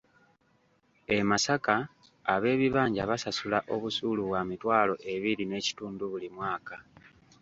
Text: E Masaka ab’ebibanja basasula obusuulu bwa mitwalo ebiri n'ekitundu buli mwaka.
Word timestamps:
E 1.17 1.17
Masaka 1.29 1.75
ab’ebibanja 2.33 3.03
basasula 3.09 3.59
obusuulu 3.73 4.21
bwa 4.27 4.41
mitwalo 4.49 4.93
ebiri 5.13 5.43
n'ekitundu 5.47 6.03
buli 6.11 6.29
mwaka. 6.35 6.75